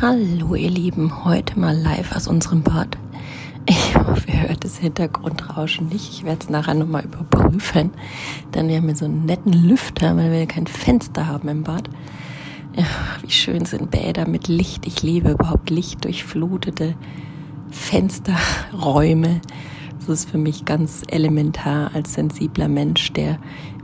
[0.00, 2.96] Hallo ihr Lieben, heute mal live aus unserem Bad.
[3.66, 6.12] Ich hoffe, ihr hört das Hintergrundrauschen nicht.
[6.12, 7.90] Ich werde es nachher nochmal überprüfen.
[8.52, 11.90] Dann haben wir so einen netten Lüfter, weil wir kein Fenster haben im Bad.
[12.76, 12.84] Ja,
[13.22, 14.86] wie schön sind Bäder mit Licht.
[14.86, 16.94] Ich liebe überhaupt lichtdurchflutete
[17.72, 19.40] Fensterräume.
[19.98, 23.40] Das ist für mich ganz elementar als sensibler Mensch, der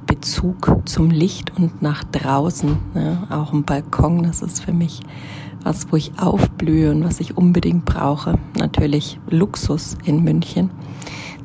[0.07, 2.77] Bezug zum Licht und nach draußen.
[2.95, 5.01] Ja, auch ein Balkon, das ist für mich
[5.65, 8.39] was, wo ich aufblühe und was ich unbedingt brauche.
[8.57, 10.71] Natürlich Luxus in München.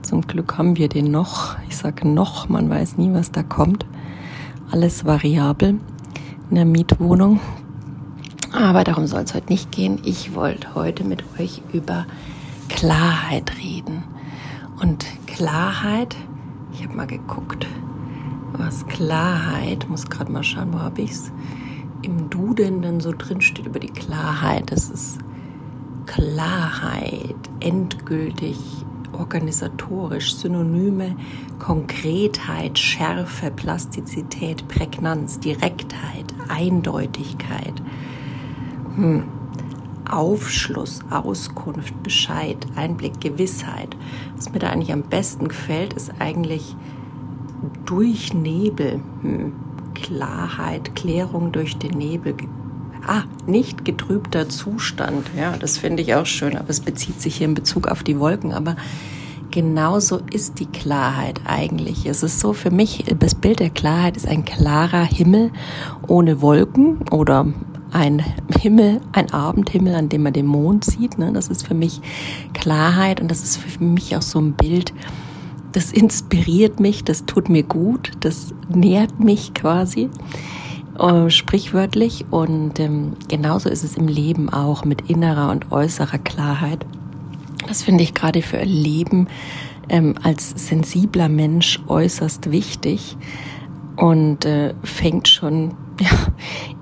[0.01, 1.57] Zum Glück haben wir den noch.
[1.67, 3.85] Ich sage noch, man weiß nie, was da kommt.
[4.71, 5.79] Alles variabel
[6.49, 7.39] in der Mietwohnung.
[8.51, 9.99] Aber darum soll es heute nicht gehen.
[10.03, 12.05] Ich wollte heute mit euch über
[12.67, 14.03] Klarheit reden.
[14.81, 16.15] Und Klarheit,
[16.73, 17.67] ich habe mal geguckt,
[18.53, 21.31] was Klarheit, muss gerade mal schauen, wo habe ich es?
[22.01, 24.71] Im Duden dann so drin steht über die Klarheit.
[24.71, 25.19] Das ist
[26.05, 28.57] Klarheit, endgültig,
[29.13, 31.15] organisatorisch, Synonyme,
[31.59, 37.73] Konkretheit, Schärfe, Plastizität, Prägnanz, Direktheit, Eindeutigkeit,
[38.95, 39.23] hm.
[40.09, 43.95] Aufschluss, Auskunft, Bescheid, Einblick, Gewissheit.
[44.35, 46.75] Was mir da eigentlich am besten gefällt, ist eigentlich
[47.85, 49.01] durch Nebel.
[49.21, 49.68] Hm
[50.01, 52.35] Klarheit, Klärung durch den Nebel.
[53.07, 55.29] Ah, nicht getrübter Zustand.
[55.37, 58.19] Ja, das finde ich auch schön, aber es bezieht sich hier in Bezug auf die
[58.19, 58.53] Wolken.
[58.53, 58.75] Aber
[59.51, 62.05] genauso ist die Klarheit eigentlich.
[62.05, 65.51] Es ist so für mich, das Bild der Klarheit ist ein klarer Himmel
[66.07, 67.47] ohne Wolken oder
[67.91, 68.23] ein
[68.59, 71.17] Himmel, ein Abendhimmel, an dem man den Mond sieht.
[71.17, 71.31] Ne?
[71.33, 72.01] Das ist für mich
[72.53, 74.93] Klarheit und das ist für mich auch so ein Bild,
[75.71, 80.09] das inspiriert mich, das tut mir gut, das nährt mich quasi,
[80.97, 82.25] äh, sprichwörtlich.
[82.31, 86.85] Und ähm, genauso ist es im Leben auch mit innerer und äußerer Klarheit.
[87.67, 89.27] Das finde ich gerade für Leben
[89.89, 93.17] ähm, als sensibler Mensch äußerst wichtig
[93.95, 96.09] und äh, fängt schon ja,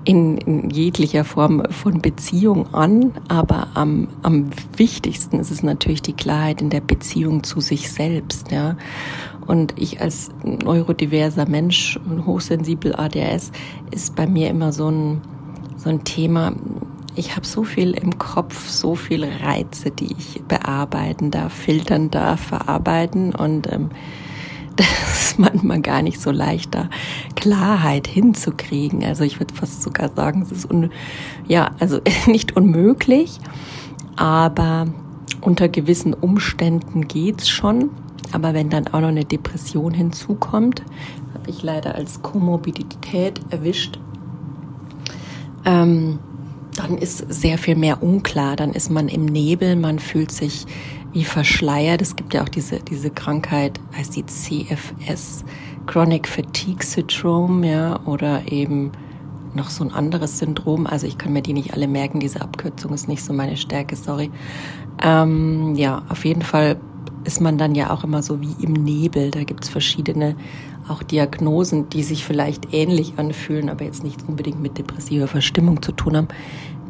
[0.04, 6.12] in, in jeglicher Form von Beziehung an, aber am, am wichtigsten ist es natürlich die
[6.12, 8.50] Klarheit in der Beziehung zu sich selbst.
[8.50, 8.76] Ja.
[9.46, 13.50] Und ich als neurodiverser Mensch und hochsensibel ADS
[13.90, 15.20] ist bei mir immer so ein,
[15.76, 16.52] so ein Thema,
[17.18, 22.40] ich habe so viel im Kopf, so viele Reize, die ich bearbeiten darf, filtern darf,
[22.40, 23.90] verarbeiten und ähm,
[24.76, 26.88] das manchmal gar nicht so leicht, da
[27.36, 29.04] Klarheit hinzukriegen.
[29.04, 30.90] Also ich würde fast sogar sagen, es ist un
[31.46, 33.38] ja, also nicht unmöglich,
[34.16, 34.86] aber
[35.40, 37.90] unter gewissen Umständen geht's schon.
[38.32, 40.82] Aber wenn dann auch noch eine Depression hinzukommt,
[41.32, 43.98] habe ich leider als Komorbidität erwischt,
[45.64, 46.18] ähm,
[46.76, 48.56] dann ist sehr viel mehr unklar.
[48.56, 50.66] Dann ist man im Nebel, man fühlt sich
[51.12, 52.02] wie verschleiert.
[52.02, 55.44] Es gibt ja auch diese, diese Krankheit, heißt die CFS,
[55.86, 58.92] Chronic Fatigue Syndrome, ja, oder eben
[59.54, 60.86] noch so ein anderes Syndrom.
[60.86, 63.96] Also ich kann mir die nicht alle merken, diese Abkürzung ist nicht so meine Stärke,
[63.96, 64.30] sorry.
[65.02, 66.76] Ähm, ja, auf jeden Fall
[67.24, 69.30] ist man dann ja auch immer so wie im Nebel.
[69.30, 70.36] Da gibt's verschiedene
[70.88, 75.92] auch Diagnosen, die sich vielleicht ähnlich anfühlen, aber jetzt nicht unbedingt mit depressiver Verstimmung zu
[75.92, 76.28] tun haben,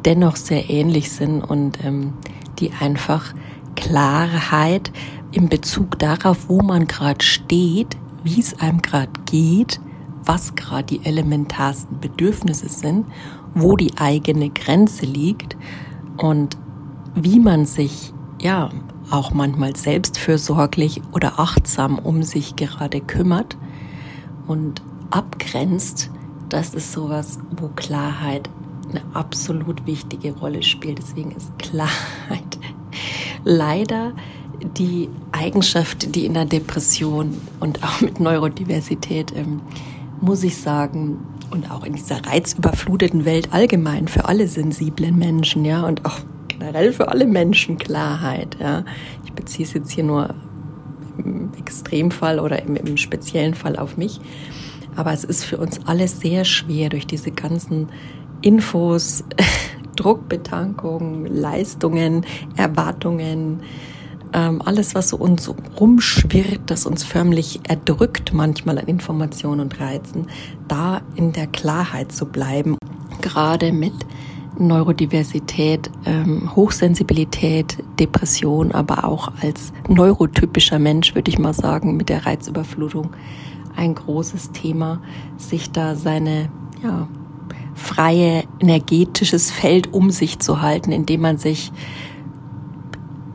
[0.05, 2.13] dennoch sehr ähnlich sind und ähm,
[2.59, 3.33] die einfach
[3.79, 4.91] Klarheit
[5.31, 9.79] in Bezug darauf, wo man gerade steht, wie es einem gerade geht,
[10.25, 13.05] was gerade die elementarsten Bedürfnisse sind,
[13.55, 15.55] wo die eigene Grenze liegt
[16.17, 16.57] und
[17.15, 18.69] wie man sich ja
[19.11, 23.57] auch manchmal selbstfürsorglich oder achtsam um sich gerade kümmert
[24.45, 26.11] und abgrenzt,
[26.49, 28.49] das ist sowas, wo Klarheit
[28.89, 30.97] eine absolut wichtige Rolle spielt.
[30.97, 32.59] Deswegen ist Klarheit
[33.43, 34.13] leider
[34.77, 39.61] die Eigenschaft, die in der Depression und auch mit Neurodiversität, ähm,
[40.21, 41.19] muss ich sagen,
[41.51, 46.93] und auch in dieser reizüberfluteten Welt allgemein für alle sensiblen Menschen, ja, und auch generell
[46.93, 48.83] für alle Menschen Klarheit, ja.
[49.25, 50.35] Ich beziehe es jetzt hier nur
[51.17, 54.19] im Extremfall oder im, im speziellen Fall auf mich.
[54.95, 57.87] Aber es ist für uns alle sehr schwer durch diese ganzen
[58.41, 59.23] Infos,
[59.99, 62.25] Druckbetankung, Leistungen,
[62.55, 63.61] Erwartungen,
[64.31, 70.27] ähm, alles, was so uns rumschwirrt, das uns förmlich erdrückt manchmal an Informationen und Reizen,
[70.67, 72.77] da in der Klarheit zu bleiben,
[73.21, 73.93] gerade mit
[74.57, 82.25] Neurodiversität, ähm, Hochsensibilität, Depression, aber auch als neurotypischer Mensch, würde ich mal sagen, mit der
[82.25, 83.11] Reizüberflutung
[83.75, 85.01] ein großes Thema,
[85.37, 86.49] sich da seine
[86.83, 87.07] ja,
[87.79, 91.71] freie energetisches Feld um sich zu halten, indem man sich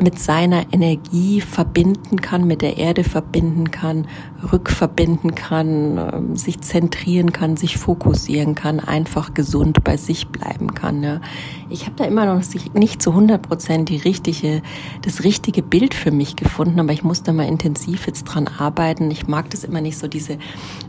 [0.05, 4.07] mit seiner Energie verbinden kann, mit der Erde verbinden kann,
[4.53, 11.03] rückverbinden kann, ähm, sich zentrieren kann, sich fokussieren kann, einfach gesund bei sich bleiben kann.
[11.03, 11.23] Ja.
[11.71, 12.43] Ich habe da immer noch
[12.75, 14.61] nicht zu 100 Prozent die richtige,
[15.03, 19.11] das richtige Bild für mich gefunden, aber ich muss da mal intensiv jetzt dran arbeiten.
[19.11, 20.37] Ich mag das immer nicht so diese,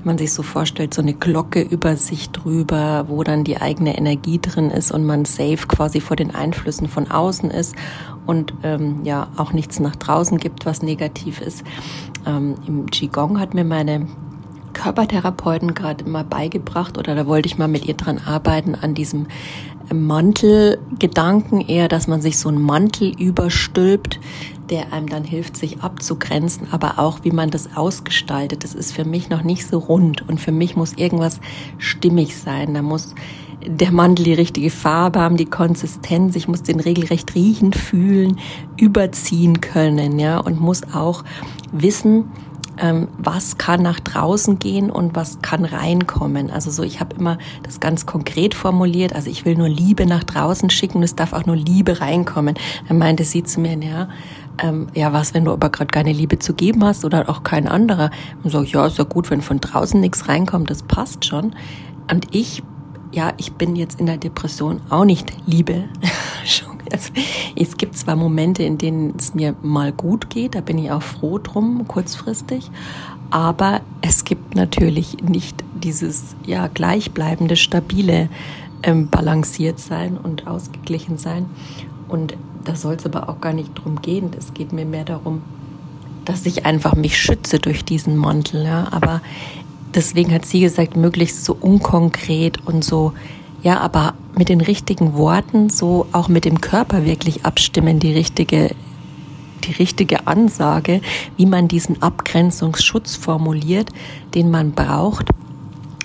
[0.03, 4.39] man sich so vorstellt, so eine Glocke über sich drüber, wo dann die eigene Energie
[4.41, 7.75] drin ist und man safe quasi vor den Einflüssen von außen ist
[8.25, 11.63] und ähm, ja auch nichts nach draußen gibt, was negativ ist.
[12.25, 14.07] Ähm, Im Qigong hat mir meine
[14.73, 19.27] Körpertherapeuten gerade immer beigebracht oder da wollte ich mal mit ihr dran arbeiten an diesem
[19.93, 24.19] Mantelgedanken eher, dass man sich so einen Mantel überstülpt,
[24.69, 28.63] der einem dann hilft, sich abzugrenzen, aber auch wie man das ausgestaltet.
[28.63, 31.39] Das ist für mich noch nicht so rund und für mich muss irgendwas
[31.77, 32.73] stimmig sein.
[32.73, 33.13] Da muss
[33.65, 36.35] der Mantel die richtige Farbe haben, die Konsistenz.
[36.35, 38.39] Ich muss den regelrecht riechen, fühlen,
[38.77, 41.23] überziehen können, ja, und muss auch
[41.71, 42.25] wissen,
[42.77, 46.49] ähm, was kann nach draußen gehen und was kann reinkommen.
[46.49, 49.13] Also so, ich habe immer das ganz konkret formuliert.
[49.13, 52.55] Also ich will nur Liebe nach draußen schicken, es darf auch nur Liebe reinkommen.
[52.87, 54.09] Dann meinte sie zu mir, ja,
[54.61, 57.67] ähm, ja, was, wenn du aber gerade keine Liebe zu geben hast oder auch kein
[57.67, 58.09] anderer?
[58.43, 61.55] Und so, ja, ist ja gut, wenn von draußen nichts reinkommt, das passt schon.
[62.11, 62.63] Und ich
[63.15, 65.85] ja, ich bin jetzt in der Depression auch nicht Liebe.
[66.91, 67.13] Also,
[67.55, 71.01] es gibt zwar Momente, in denen es mir mal gut geht, da bin ich auch
[71.01, 72.69] froh drum, kurzfristig,
[73.31, 78.29] aber es gibt natürlich nicht dieses ja gleichbleibende, stabile
[78.83, 81.47] ähm, balanciert sein und ausgeglichen sein.
[82.07, 84.29] Und da soll es aber auch gar nicht drum gehen.
[84.37, 85.41] Es geht mir mehr darum,
[86.23, 88.63] dass ich einfach mich schütze durch diesen Mantel.
[88.63, 88.87] Ja.
[88.91, 89.21] Aber
[89.95, 93.13] deswegen hat sie gesagt, möglichst so unkonkret und so,
[93.63, 98.75] ja, aber mit den richtigen Worten, so auch mit dem Körper wirklich abstimmen, die richtige,
[99.63, 101.01] die richtige Ansage,
[101.37, 103.89] wie man diesen Abgrenzungsschutz formuliert,
[104.35, 105.29] den man braucht,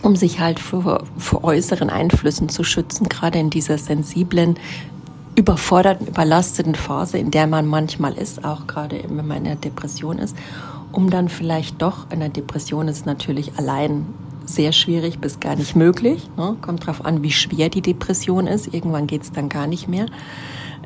[0.02, 4.58] um sich halt vor, vor äußeren Einflüssen zu schützen, gerade in dieser sensiblen,
[5.34, 10.19] überforderten, überlasteten Phase, in der man manchmal ist, auch gerade wenn man in der Depression
[10.19, 10.34] ist
[10.92, 14.06] um dann vielleicht doch, in der Depression ist natürlich allein
[14.44, 16.28] sehr schwierig bis gar nicht möglich.
[16.37, 16.56] Ne?
[16.60, 18.72] Kommt drauf an, wie schwer die Depression ist.
[18.72, 20.06] Irgendwann geht es dann gar nicht mehr,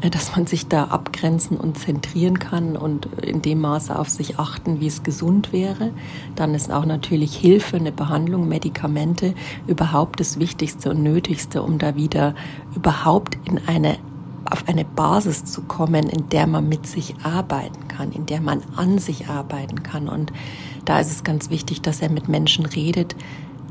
[0.02, 4.38] äh, dass man sich da abgrenzen und zentrieren kann und in dem Maße auf sich
[4.38, 5.90] achten, wie es gesund wäre.
[6.34, 9.34] Dann ist auch natürlich Hilfe, eine Behandlung, Medikamente
[9.66, 12.34] überhaupt das Wichtigste und Nötigste, um da wieder
[12.74, 13.96] überhaupt in eine
[14.50, 18.62] auf eine Basis zu kommen, in der man mit sich arbeiten kann, in der man
[18.76, 20.08] an sich arbeiten kann.
[20.08, 20.32] Und
[20.84, 23.16] da ist es ganz wichtig, dass er mit Menschen redet,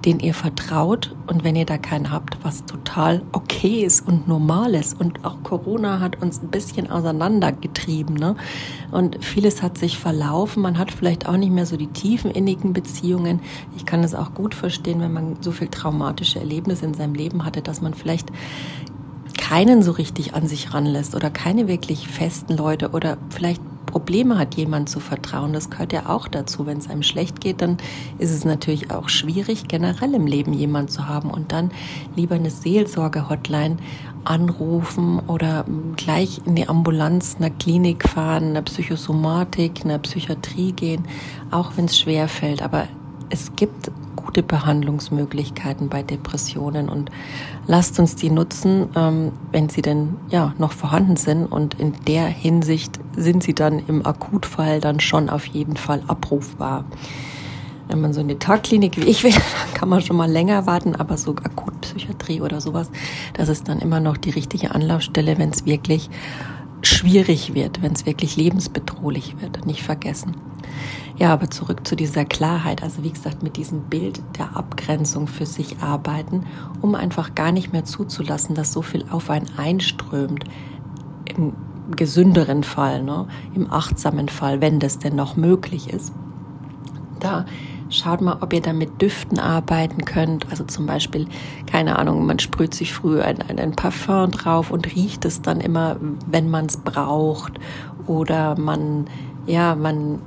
[0.05, 1.15] denen ihr vertraut.
[1.27, 4.99] Und wenn ihr da keinen habt, was total okay ist und normal ist.
[4.99, 8.15] Und auch Corona hat uns ein bisschen auseinandergetrieben.
[8.15, 8.35] Ne?
[8.91, 10.61] Und vieles hat sich verlaufen.
[10.61, 13.39] Man hat vielleicht auch nicht mehr so die tiefen innigen Beziehungen.
[13.77, 17.45] Ich kann es auch gut verstehen, wenn man so viel traumatische Erlebnisse in seinem Leben
[17.45, 18.29] hatte, dass man vielleicht
[19.43, 24.55] keinen so richtig an sich ranlässt oder keine wirklich festen Leute oder vielleicht Probleme hat,
[24.55, 25.51] jemand zu vertrauen.
[25.51, 26.65] Das gehört ja auch dazu.
[26.65, 27.77] Wenn es einem schlecht geht, dann
[28.19, 31.71] ist es natürlich auch schwierig, generell im Leben jemand zu haben und dann
[32.15, 33.77] lieber eine Seelsorge-Hotline
[34.23, 35.65] anrufen oder
[35.97, 41.03] gleich in die Ambulanz, einer Klinik fahren, einer Psychosomatik, einer Psychiatrie gehen,
[41.51, 42.61] auch wenn es schwer fällt.
[42.61, 42.87] Aber
[43.29, 47.11] es gibt gute Behandlungsmöglichkeiten bei Depressionen und
[47.67, 52.25] lasst uns die nutzen, ähm, wenn sie denn ja noch vorhanden sind und in der
[52.25, 56.85] Hinsicht sind sie dann im Akutfall dann schon auf jeden Fall abrufbar.
[57.89, 59.33] Wenn man so eine Tagklinik wie ich will,
[59.73, 62.89] kann man schon mal länger warten, aber so Akutpsychiatrie oder sowas,
[63.33, 66.09] das ist dann immer noch die richtige Anlaufstelle, wenn es wirklich
[66.81, 69.65] schwierig wird, wenn es wirklich lebensbedrohlich wird.
[69.65, 70.35] Nicht vergessen.
[71.17, 72.81] Ja, aber zurück zu dieser Klarheit.
[72.81, 76.45] Also wie gesagt, mit diesem Bild der Abgrenzung für sich arbeiten,
[76.81, 80.43] um einfach gar nicht mehr zuzulassen, dass so viel auf einen einströmt.
[81.25, 81.53] Im
[81.95, 83.27] gesünderen Fall, ne?
[83.53, 86.13] im achtsamen Fall, wenn das denn noch möglich ist.
[87.19, 87.45] Da
[87.93, 90.49] Schaut mal, ob ihr da mit Düften arbeiten könnt.
[90.49, 91.27] Also zum Beispiel,
[91.67, 95.61] keine Ahnung, man sprüht sich früher ein, ein, ein Parfum drauf und riecht es dann
[95.61, 97.59] immer, wenn man es braucht.
[98.07, 99.05] Oder man,
[99.45, 100.19] ja, man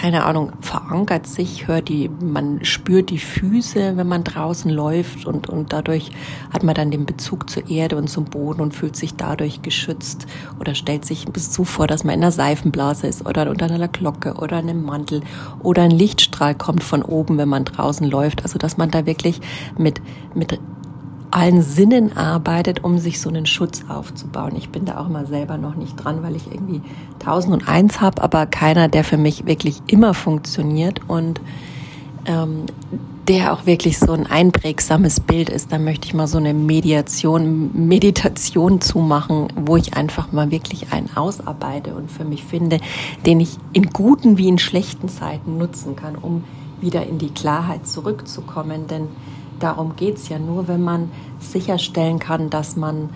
[0.00, 5.50] keine Ahnung, verankert sich, hört die, man spürt die Füße, wenn man draußen läuft und,
[5.50, 6.10] und dadurch
[6.50, 10.26] hat man dann den Bezug zur Erde und zum Boden und fühlt sich dadurch geschützt
[10.58, 13.88] oder stellt sich bis zu vor, dass man in einer Seifenblase ist oder unter einer
[13.88, 15.20] Glocke oder einem Mantel
[15.62, 18.42] oder ein Lichtstrahl kommt von oben, wenn man draußen läuft.
[18.42, 19.42] Also, dass man da wirklich
[19.76, 20.00] mit,
[20.34, 20.58] mit
[21.30, 24.54] allen Sinnen arbeitet, um sich so einen Schutz aufzubauen.
[24.56, 26.82] Ich bin da auch mal selber noch nicht dran, weil ich irgendwie
[27.18, 31.40] tausend und eins habe, aber keiner, der für mich wirklich immer funktioniert und
[32.26, 32.66] ähm,
[33.28, 35.70] der auch wirklich so ein einprägsames Bild ist.
[35.70, 41.16] Da möchte ich mal so eine Mediation, Meditation zumachen, wo ich einfach mal wirklich einen
[41.16, 42.80] ausarbeite und für mich finde,
[43.26, 46.42] den ich in guten wie in schlechten Zeiten nutzen kann, um
[46.80, 48.86] wieder in die Klarheit zurückzukommen.
[48.86, 49.08] Denn
[49.58, 53.10] darum geht's ja nur, wenn man sicherstellen kann, dass man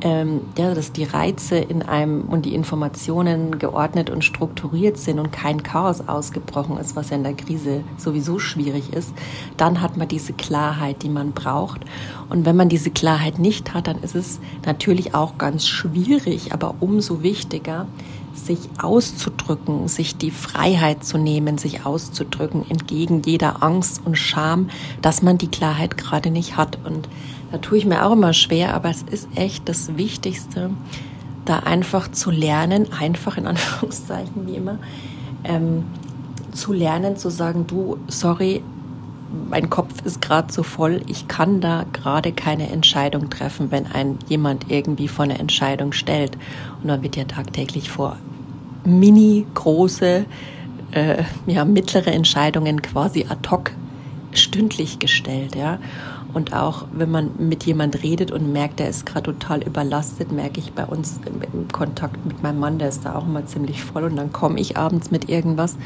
[0.00, 5.32] ähm, ja, dass die Reize in einem und die Informationen geordnet und strukturiert sind und
[5.32, 9.12] kein Chaos ausgebrochen ist, was ja in der Krise sowieso schwierig ist,
[9.56, 11.80] dann hat man diese Klarheit, die man braucht.
[12.28, 16.76] Und wenn man diese Klarheit nicht hat, dann ist es natürlich auch ganz schwierig, aber
[16.80, 17.86] umso wichtiger,
[18.38, 24.70] sich auszudrücken, sich die Freiheit zu nehmen, sich auszudrücken, entgegen jeder Angst und Scham,
[25.02, 26.78] dass man die Klarheit gerade nicht hat.
[26.84, 27.08] Und
[27.52, 30.70] da tue ich mir auch immer schwer, aber es ist echt das Wichtigste,
[31.44, 34.78] da einfach zu lernen, einfach in Anführungszeichen wie immer,
[35.44, 35.84] ähm,
[36.52, 38.62] zu lernen, zu sagen, du, sorry,
[39.48, 44.18] mein Kopf ist gerade so voll, ich kann da gerade keine Entscheidung treffen, wenn ein
[44.28, 46.36] jemand irgendwie vor eine Entscheidung stellt.
[46.82, 48.16] Und dann wird ja tagtäglich vor
[48.84, 50.24] mini große,
[50.92, 53.72] äh, ja mittlere Entscheidungen quasi ad hoc
[54.32, 55.78] stündlich gestellt, ja.
[56.34, 60.60] Und auch wenn man mit jemand redet und merkt, der ist gerade total überlastet, merke
[60.60, 64.04] ich bei uns im, Kontakt mit meinem Mann, der ist da auch immer ziemlich voll
[64.04, 65.76] und dann komme ich abends mit irgendwas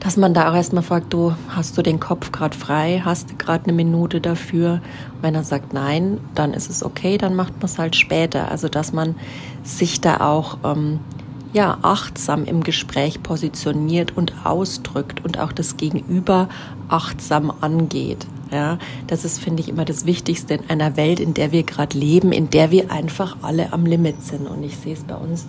[0.00, 3.02] dass man da auch erstmal fragt, du, hast du den Kopf gerade frei?
[3.04, 4.80] Hast du gerade eine Minute dafür?
[5.20, 8.50] Wenn er sagt nein, dann ist es okay, dann macht man es halt später.
[8.50, 9.14] Also dass man
[9.62, 11.00] sich da auch ähm,
[11.52, 16.48] ja, achtsam im Gespräch positioniert und ausdrückt und auch das Gegenüber
[16.88, 18.26] achtsam angeht.
[18.52, 21.98] Ja, das ist, finde ich, immer das Wichtigste in einer Welt, in der wir gerade
[21.98, 24.46] leben, in der wir einfach alle am Limit sind.
[24.46, 25.46] Und ich sehe es bei uns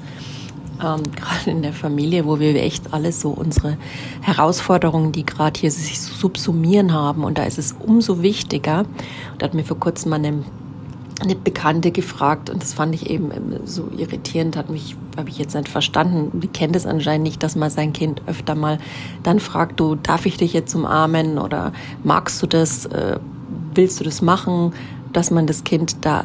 [0.83, 3.77] ähm, gerade in der Familie, wo wir echt alles so unsere
[4.21, 7.23] Herausforderungen, die gerade hier sich subsumieren haben.
[7.23, 8.85] Und da ist es umso wichtiger.
[9.37, 10.43] Da hat mir vor kurzem mal eine,
[11.43, 13.31] Bekannte gefragt und das fand ich eben
[13.65, 16.39] so irritierend, hat mich, habe ich jetzt nicht verstanden.
[16.41, 18.77] Die kennt es anscheinend nicht, dass man sein Kind öfter mal
[19.23, 23.17] dann fragt, du, darf ich dich jetzt umarmen oder magst du das, äh,
[23.73, 24.73] willst du das machen,
[25.11, 26.23] dass man das Kind da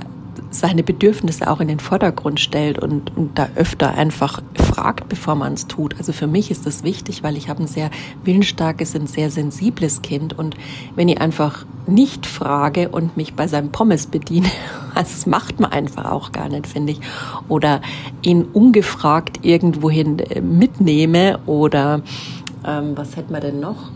[0.52, 5.54] seine Bedürfnisse auch in den Vordergrund stellt und, und da öfter einfach fragt, bevor man
[5.54, 5.96] es tut.
[5.98, 7.90] Also für mich ist das wichtig, weil ich habe ein sehr
[8.22, 10.56] willensstarkes, ein sehr sensibles Kind und
[10.94, 14.48] wenn ich einfach nicht frage und mich bei seinem Pommes bediene,
[14.94, 17.00] das macht man einfach auch gar nicht, finde ich,
[17.48, 17.80] oder
[18.22, 22.02] ihn ungefragt irgendwohin äh, mitnehme oder
[22.64, 23.90] ähm, was hätten wir denn noch?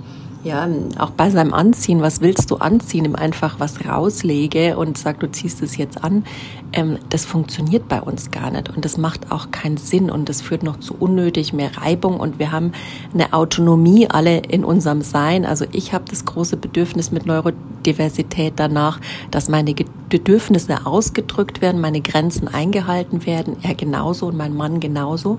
[0.47, 5.19] Ja, auch bei seinem Anziehen, was willst du anziehen, ihm einfach was rauslege und sag,
[5.19, 6.25] du ziehst es jetzt an,
[6.73, 10.43] ähm, das funktioniert bei uns gar nicht und das macht auch keinen Sinn und das
[10.43, 12.71] führt noch zu unnötig mehr Reibung und wir haben
[13.13, 15.45] eine Autonomie alle in unserem Sein.
[15.45, 19.01] Also ich habe das große Bedürfnis mit Neurodiversität danach,
[19.33, 19.75] dass meine
[20.09, 25.39] Bedürfnisse ausgedrückt werden, meine Grenzen eingehalten werden, er genauso und mein Mann genauso.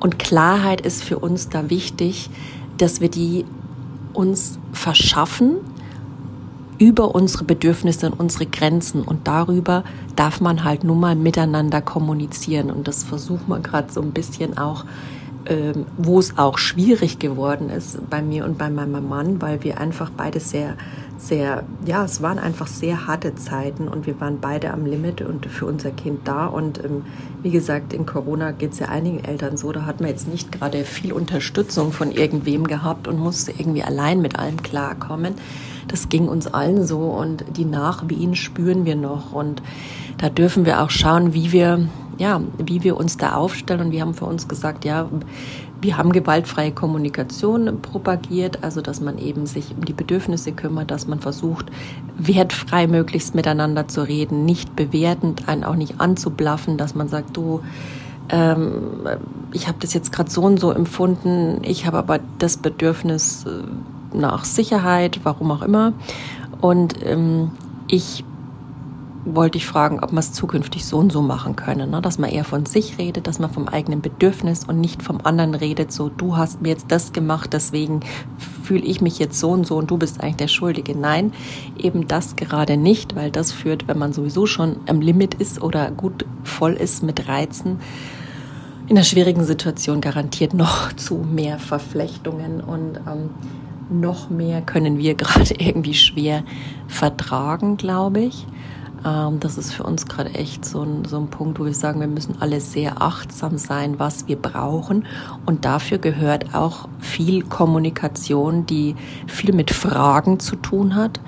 [0.00, 2.30] Und Klarheit ist für uns da wichtig,
[2.78, 3.44] dass wir die
[4.12, 5.56] uns verschaffen
[6.78, 9.02] über unsere Bedürfnisse und unsere Grenzen.
[9.02, 9.84] Und darüber
[10.16, 12.70] darf man halt nun mal miteinander kommunizieren.
[12.70, 14.84] Und das versucht man gerade so ein bisschen auch
[15.46, 19.80] ähm, wo es auch schwierig geworden ist bei mir und bei meinem Mann, weil wir
[19.80, 20.76] einfach beide sehr,
[21.16, 25.46] sehr, ja, es waren einfach sehr harte Zeiten und wir waren beide am Limit und
[25.46, 26.46] für unser Kind da.
[26.46, 27.04] Und ähm,
[27.42, 30.52] wie gesagt, in Corona geht es ja einigen Eltern so, da hat man jetzt nicht
[30.52, 35.34] gerade viel Unterstützung von irgendwem gehabt und musste irgendwie allein mit allem klarkommen.
[35.88, 39.62] Das ging uns allen so und die Nachwehen spüren wir noch und
[40.18, 41.88] da dürfen wir auch schauen, wie wir
[42.20, 43.80] ja, wie wir uns da aufstellen.
[43.80, 45.08] Und wir haben für uns gesagt, ja,
[45.80, 51.06] wir haben gewaltfreie Kommunikation propagiert, also dass man eben sich um die Bedürfnisse kümmert, dass
[51.06, 51.66] man versucht,
[52.18, 57.62] wertfrei möglichst miteinander zu reden, nicht bewertend, einen auch nicht anzublaffen, dass man sagt, du,
[58.28, 59.08] ähm,
[59.52, 64.14] ich habe das jetzt gerade so und so empfunden, ich habe aber das Bedürfnis äh,
[64.14, 65.94] nach Sicherheit, warum auch immer.
[66.60, 67.52] Und ähm,
[67.88, 68.24] ich
[69.24, 72.00] wollte ich fragen, ob man es zukünftig so und so machen können, ne?
[72.00, 75.54] dass man eher von sich redet, dass man vom eigenen Bedürfnis und nicht vom anderen
[75.54, 78.00] redet, so du hast mir jetzt das gemacht, deswegen
[78.62, 80.96] fühle ich mich jetzt so und so und du bist eigentlich der Schuldige.
[80.96, 81.32] Nein,
[81.76, 85.90] eben das gerade nicht, weil das führt, wenn man sowieso schon am Limit ist oder
[85.90, 87.78] gut voll ist mit Reizen,
[88.86, 93.30] in einer schwierigen Situation garantiert noch zu mehr Verflechtungen und ähm,
[93.90, 96.42] noch mehr können wir gerade irgendwie schwer
[96.88, 98.46] vertragen, glaube ich.
[99.04, 102.00] Ähm, das ist für uns gerade echt so ein, so ein Punkt, wo wir sagen,
[102.00, 105.06] wir müssen alle sehr achtsam sein, was wir brauchen.
[105.46, 108.94] Und dafür gehört auch viel Kommunikation, die
[109.26, 111.20] viel mit Fragen zu tun hat,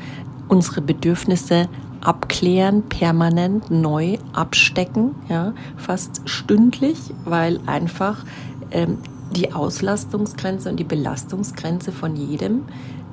[0.49, 1.69] unsere Bedürfnisse
[2.01, 8.25] abklären, permanent neu abstecken, ja, fast stündlich, weil einfach
[8.73, 8.99] ähm,
[9.37, 12.63] die Auslastungsgrenze und die Belastungsgrenze von jedem,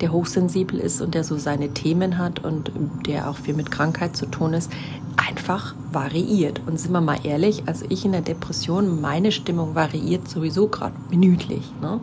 [0.00, 2.72] der hochsensibel ist und der so seine Themen hat und
[3.06, 4.70] der auch viel mit Krankheit zu tun ist,
[5.16, 6.62] einfach variiert.
[6.66, 10.94] Und sind wir mal ehrlich, also ich in der Depression, meine Stimmung variiert sowieso gerade
[11.10, 11.72] minütlich.
[11.80, 12.00] Ne?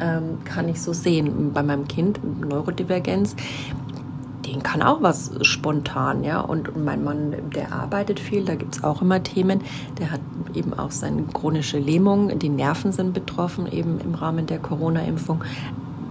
[0.00, 1.52] Ähm, kann ich so sehen.
[1.52, 3.36] Bei meinem Kind, Neurodivergenz,
[4.46, 6.40] den kann auch was spontan, ja.
[6.40, 9.60] Und mein Mann, der arbeitet viel, da gibt es auch immer Themen.
[9.98, 10.20] Der hat
[10.54, 15.42] eben auch seine chronische Lähmung, die Nerven sind betroffen, eben im Rahmen der Corona-Impfung.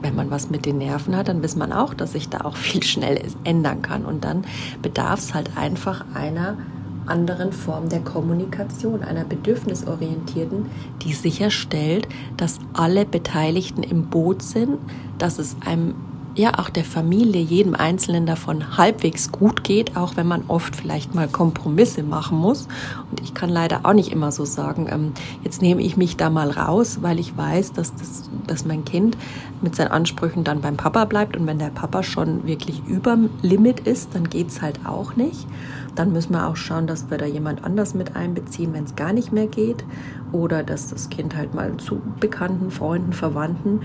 [0.02, 2.56] Wenn man was mit den Nerven hat, dann weiß man auch, dass sich da auch
[2.58, 4.06] viel schnell ändern kann.
[4.06, 4.46] Und dann
[4.82, 6.58] bedarf es halt einfach einer
[7.06, 10.68] anderen Form der Kommunikation, einer bedürfnisorientierten,
[11.02, 14.78] die sicherstellt, dass alle Beteiligten im Boot sind,
[15.18, 15.96] dass es einem
[16.36, 21.14] ja auch der Familie, jedem Einzelnen davon halbwegs gut geht, auch wenn man oft vielleicht
[21.14, 22.68] mal Kompromisse machen muss.
[23.10, 25.12] Und ich kann leider auch nicht immer so sagen, ähm,
[25.44, 29.18] jetzt nehme ich mich da mal raus, weil ich weiß, dass, das, dass mein Kind
[29.62, 31.36] mit seinen Ansprüchen dann beim Papa bleibt.
[31.36, 35.48] Und wenn der Papa schon wirklich überm Limit ist, dann geht's halt auch nicht.
[35.96, 39.12] Dann müssen wir auch schauen, dass wir da jemand anders mit einbeziehen, wenn es gar
[39.12, 39.84] nicht mehr geht.
[40.32, 43.82] Oder dass das Kind halt mal zu Bekannten, Freunden, Verwandten,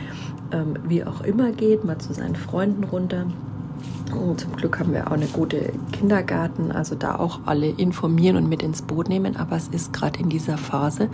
[0.52, 3.26] ähm, wie auch immer geht, mal zu seinen Freunden runter.
[4.14, 8.48] Und zum Glück haben wir auch eine gute Kindergarten, also da auch alle informieren und
[8.48, 9.36] mit ins Boot nehmen.
[9.36, 11.08] Aber es ist gerade in dieser Phase,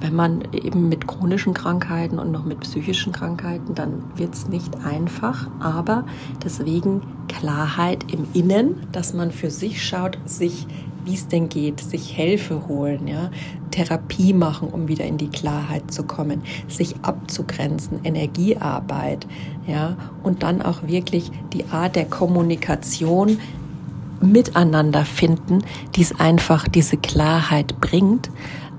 [0.00, 4.84] wenn man eben mit chronischen Krankheiten und noch mit psychischen Krankheiten, dann wird es nicht
[4.84, 5.48] einfach.
[5.60, 6.04] Aber
[6.44, 10.66] deswegen Klarheit im Innen, dass man für sich schaut, sich
[11.04, 13.30] wie es denn geht, sich Hilfe holen, ja,
[13.70, 19.26] Therapie machen, um wieder in die Klarheit zu kommen, sich abzugrenzen, Energiearbeit,
[19.66, 23.38] ja, und dann auch wirklich die Art der Kommunikation
[24.20, 25.60] miteinander finden,
[25.94, 28.30] die es einfach diese Klarheit bringt.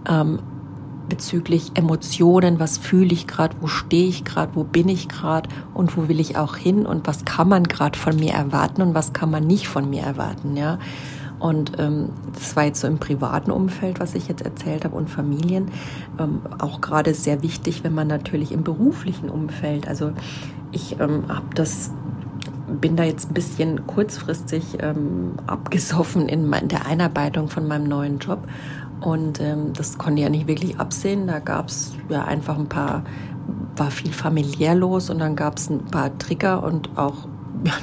[0.07, 0.39] Ähm,
[1.09, 5.97] bezüglich Emotionen, was fühle ich gerade, wo stehe ich gerade, wo bin ich gerade und
[5.97, 9.13] wo will ich auch hin und was kann man gerade von mir erwarten und was
[9.13, 10.79] kann man nicht von mir erwarten, ja.
[11.39, 15.09] Und ähm, das war jetzt so im privaten Umfeld, was ich jetzt erzählt habe, und
[15.09, 15.71] Familien.
[16.19, 20.11] Ähm, auch gerade sehr wichtig, wenn man natürlich im beruflichen Umfeld, also
[20.71, 21.91] ich ähm, habe das
[22.69, 28.47] bin da jetzt ein bisschen kurzfristig ähm, abgesoffen in der Einarbeitung von meinem neuen Job.
[29.01, 31.27] Und ähm, das konnte ja nicht wirklich absehen.
[31.27, 33.03] Da gab es ja einfach ein paar,
[33.75, 37.27] war viel familiär los und dann gab es ein paar Trigger und auch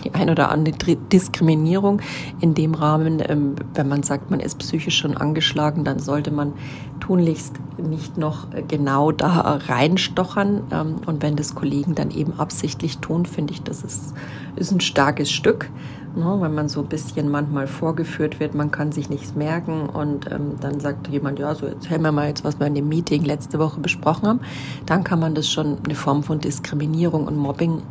[0.04, 2.00] die ein oder andere Diskriminierung
[2.40, 6.54] in dem Rahmen, ähm, wenn man sagt, man ist psychisch schon angeschlagen, dann sollte man
[7.00, 10.62] tunlichst nicht noch genau da reinstochern.
[10.70, 14.14] Ähm, und wenn das Kollegen dann eben absichtlich tun, finde ich, das ist,
[14.56, 15.70] ist ein starkes Stück,
[16.16, 20.30] ne, wenn man so ein bisschen manchmal vorgeführt wird, man kann sich nichts merken und
[20.30, 23.24] ähm, dann sagt jemand, ja, so erzähl mir mal jetzt, was wir in dem Meeting
[23.24, 24.40] letzte Woche besprochen haben,
[24.86, 27.82] dann kann man das schon eine Form von Diskriminierung und Mobbing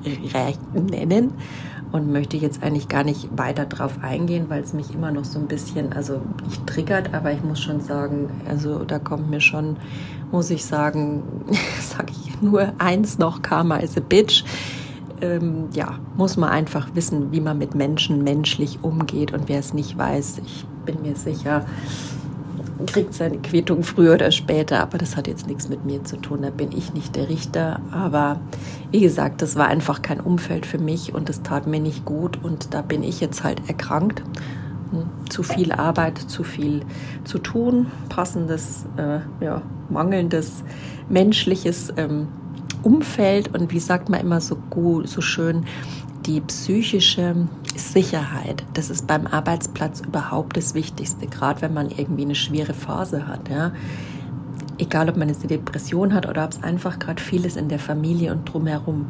[0.74, 1.34] nennen
[1.92, 5.40] und möchte jetzt eigentlich gar nicht weiter drauf eingehen, weil es mich immer noch so
[5.40, 9.78] ein bisschen, also nicht triggert, aber ich muss schon sagen, also da kommt mir schon,
[10.32, 11.24] muss ich sagen,
[11.82, 14.44] sage ich nur eins noch, Karma is a bitch.
[15.22, 19.34] Ähm, ja, muss man einfach wissen, wie man mit Menschen menschlich umgeht.
[19.34, 21.66] Und wer es nicht weiß, ich bin mir sicher,
[22.86, 26.42] kriegt seine Quittung früher oder später, aber das hat jetzt nichts mit mir zu tun,
[26.42, 27.80] da bin ich nicht der Richter.
[27.92, 28.40] Aber
[28.92, 32.44] wie gesagt, das war einfach kein Umfeld für mich und es tat mir nicht gut.
[32.44, 34.22] Und da bin ich jetzt halt erkrankt.
[34.92, 36.82] Hm, zu viel Arbeit, zu viel
[37.24, 40.64] zu tun, passendes, äh, ja, mangelndes
[41.10, 42.28] menschliches ähm,
[42.86, 45.66] Umfeld und wie sagt man immer so gut, so schön,
[46.26, 52.36] die psychische Sicherheit, das ist beim Arbeitsplatz überhaupt das Wichtigste, gerade wenn man irgendwie eine
[52.36, 53.50] schwere Phase hat.
[53.50, 53.72] Ja.
[54.78, 57.80] Egal, ob man jetzt eine Depression hat oder ob es einfach gerade vieles in der
[57.80, 59.08] Familie und drumherum.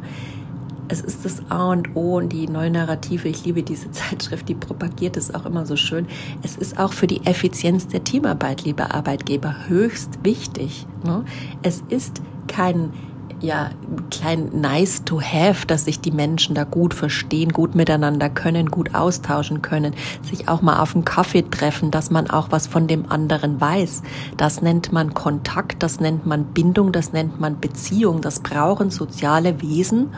[0.88, 3.28] Es ist das A und O und die neue Narrative.
[3.28, 6.06] Ich liebe diese Zeitschrift, die propagiert es auch immer so schön.
[6.42, 10.86] Es ist auch für die Effizienz der Teamarbeit, liebe Arbeitgeber, höchst wichtig.
[11.04, 11.24] Ne.
[11.62, 12.92] Es ist kein
[13.40, 13.70] ja
[14.10, 18.94] klein nice to have, dass sich die Menschen da gut verstehen, gut miteinander können, gut
[18.94, 23.10] austauschen können, sich auch mal auf einen Kaffee treffen, dass man auch was von dem
[23.10, 24.02] anderen weiß.
[24.36, 28.20] Das nennt man Kontakt, das nennt man Bindung, das nennt man Beziehung.
[28.20, 30.10] Das brauchen soziale Wesen,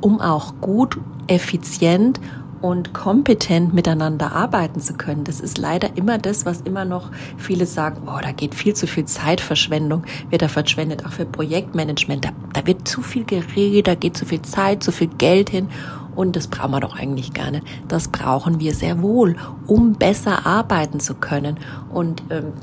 [0.00, 2.20] um auch gut, effizient
[2.64, 5.24] und kompetent miteinander arbeiten zu können.
[5.24, 8.86] Das ist leider immer das, was immer noch viele sagen, oh, da geht viel zu
[8.86, 12.24] viel Zeitverschwendung, wird da verschwendet, auch für Projektmanagement.
[12.24, 15.68] Da, da wird zu viel geredet, da geht zu viel Zeit, zu viel Geld hin.
[16.16, 17.66] Und das brauchen wir doch eigentlich gar nicht.
[17.86, 21.58] Das brauchen wir sehr wohl, um besser arbeiten zu können.
[21.92, 22.54] Und ähm,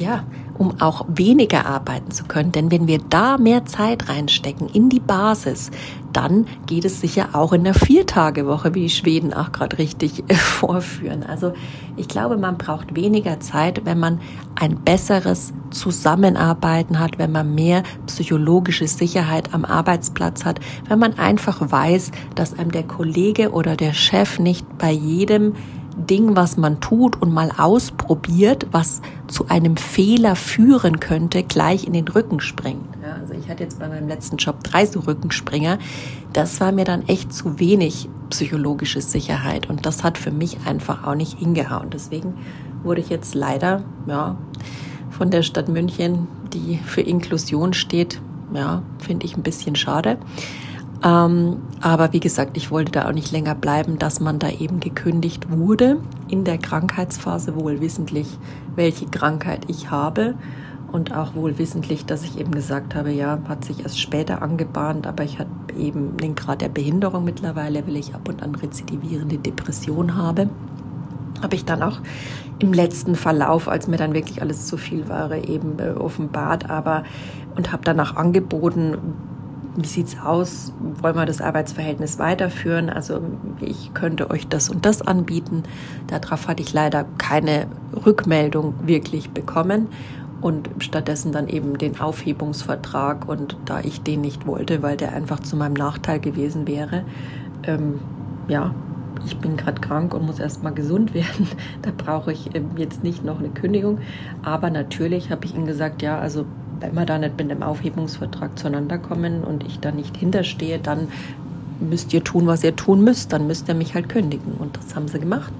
[0.00, 0.24] ja,
[0.56, 2.52] um auch weniger arbeiten zu können.
[2.52, 5.70] Denn wenn wir da mehr Zeit reinstecken in die Basis,
[6.16, 11.22] dann geht es sicher auch in der Viertagewoche, wie die Schweden auch gerade richtig vorführen.
[11.22, 11.52] Also
[11.96, 14.20] ich glaube, man braucht weniger Zeit, wenn man
[14.54, 21.70] ein besseres Zusammenarbeiten hat, wenn man mehr psychologische Sicherheit am Arbeitsplatz hat, wenn man einfach
[21.70, 25.54] weiß, dass einem der Kollege oder der Chef nicht bei jedem
[25.96, 31.94] Ding, was man tut und mal ausprobiert, was zu einem Fehler führen könnte, gleich in
[31.94, 32.84] den Rücken springt.
[33.02, 35.78] Ja, also ich hatte jetzt bei meinem letzten Job drei so Rückenspringer.
[36.32, 41.06] Das war mir dann echt zu wenig psychologische Sicherheit und das hat für mich einfach
[41.06, 41.90] auch nicht hingehauen.
[41.90, 42.34] Deswegen
[42.82, 44.36] wurde ich jetzt leider, ja,
[45.10, 48.20] von der Stadt München, die für Inklusion steht,
[48.52, 50.18] ja, finde ich ein bisschen schade.
[51.04, 54.80] Ähm, aber wie gesagt, ich wollte da auch nicht länger bleiben, dass man da eben
[54.80, 58.26] gekündigt wurde in der Krankheitsphase, wohl wissentlich,
[58.74, 60.34] welche Krankheit ich habe.
[60.92, 65.06] Und auch wohl wissentlich, dass ich eben gesagt habe, ja, hat sich erst später angebahnt,
[65.06, 69.36] aber ich habe eben den Grad der Behinderung mittlerweile, weil ich ab und an rezidivierende
[69.36, 70.48] Depression habe.
[71.42, 72.00] Habe ich dann auch
[72.60, 77.02] im letzten Verlauf, als mir dann wirklich alles zu viel war, eben äh, offenbart, aber
[77.56, 78.96] und habe danach angeboten,
[79.76, 80.72] wie sieht's aus?
[81.00, 82.90] Wollen wir das Arbeitsverhältnis weiterführen?
[82.90, 83.20] Also
[83.60, 85.62] ich könnte euch das und das anbieten.
[86.06, 87.66] Darauf hatte ich leider keine
[88.04, 89.88] Rückmeldung wirklich bekommen
[90.40, 95.40] und stattdessen dann eben den Aufhebungsvertrag und da ich den nicht wollte, weil der einfach
[95.40, 97.04] zu meinem Nachteil gewesen wäre,
[97.64, 98.00] ähm,
[98.48, 98.74] ja,
[99.24, 101.48] ich bin gerade krank und muss erstmal gesund werden.
[101.82, 103.98] Da brauche ich ähm, jetzt nicht noch eine Kündigung.
[104.42, 106.44] Aber natürlich habe ich ihm gesagt, ja, also
[106.80, 111.08] wenn wir da nicht mit einem Aufhebungsvertrag zueinander kommen und ich da nicht hinterstehe, dann
[111.80, 113.32] müsst ihr tun, was ihr tun müsst.
[113.32, 114.54] Dann müsst ihr mich halt kündigen.
[114.58, 115.52] Und das haben sie gemacht.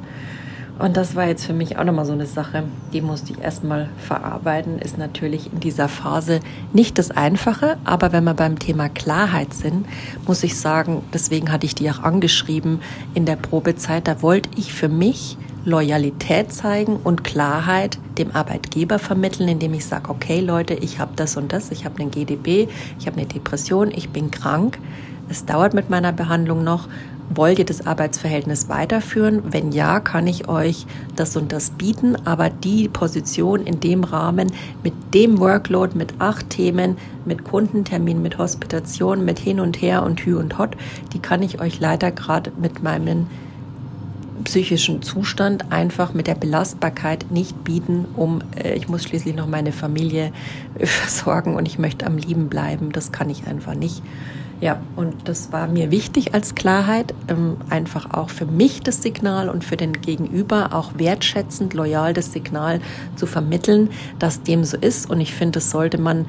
[0.79, 3.89] Und das war jetzt für mich auch nochmal so eine Sache, die musste ich erstmal
[3.97, 6.41] verarbeiten, ist natürlich in dieser Phase
[6.75, 9.87] nicht das Einfache, aber wenn wir beim Thema Klarheit sind,
[10.27, 12.81] muss ich sagen, deswegen hatte ich die auch angeschrieben
[13.15, 19.49] in der Probezeit, da wollte ich für mich Loyalität zeigen und Klarheit dem Arbeitgeber vermitteln,
[19.49, 23.07] indem ich sage, okay Leute, ich habe das und das, ich habe einen GDB, ich
[23.07, 24.79] habe eine Depression, ich bin krank,
[25.29, 26.89] es dauert mit meiner Behandlung noch.
[27.29, 29.43] Wollt ihr das Arbeitsverhältnis weiterführen?
[29.53, 30.87] Wenn ja, kann ich euch
[31.17, 34.53] das und das bieten, aber die Position in dem Rahmen
[34.85, 40.21] mit dem Workload, mit acht Themen, mit Kundentermin, mit Hospitation, mit hin und her und
[40.21, 40.77] hü und hot,
[41.13, 43.27] die kann ich euch leider gerade mit meinem
[44.45, 49.73] psychischen Zustand einfach mit der Belastbarkeit nicht bieten, um, äh, ich muss schließlich noch meine
[49.73, 50.33] Familie
[50.79, 52.93] versorgen und ich möchte am Lieben bleiben.
[52.93, 54.03] Das kann ich einfach nicht.
[54.61, 59.51] Ja, und das war mir wichtig als Klarheit, ähm, einfach auch für mich das Signal
[59.51, 62.81] und für den Gegenüber auch wertschätzend, loyal das Signal
[63.17, 65.11] zu vermitteln, dass dem so ist.
[65.11, 66.25] Und ich finde, das sollte man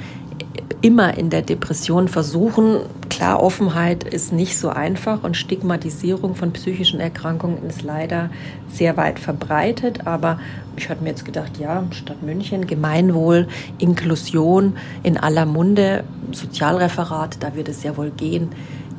[0.82, 2.80] immer in der Depression versuchen.
[3.10, 8.30] Klar, Offenheit ist nicht so einfach und Stigmatisierung von psychischen Erkrankungen ist leider
[8.70, 10.06] sehr weit verbreitet.
[10.06, 10.40] Aber
[10.76, 13.48] ich hatte mir jetzt gedacht, ja, Stadt München, Gemeinwohl,
[13.80, 18.50] Inklusion in aller Munde, Sozialreferat, da wird es ja wohl gehen.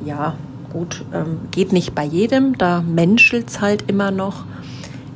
[0.05, 0.35] Ja,
[0.71, 4.45] gut, ähm, geht nicht bei jedem, da menschelt es halt immer noch.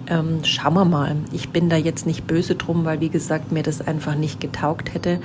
[0.07, 1.15] Ähm, schauen wir mal.
[1.31, 4.93] Ich bin da jetzt nicht böse drum, weil wie gesagt mir das einfach nicht getaugt
[4.93, 5.19] hätte.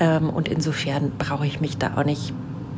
[0.00, 2.32] Ähm, und insofern brauche ich mich da auch nicht